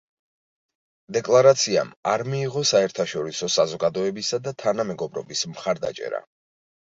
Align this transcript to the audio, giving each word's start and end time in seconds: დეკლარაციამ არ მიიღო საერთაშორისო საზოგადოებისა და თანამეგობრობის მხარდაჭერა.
დეკლარაციამ 1.17 1.91
არ 2.11 2.23
მიიღო 2.33 2.63
საერთაშორისო 2.69 3.51
საზოგადოებისა 3.57 4.41
და 4.49 4.55
თანამეგობრობის 4.65 5.45
მხარდაჭერა. 5.53 6.25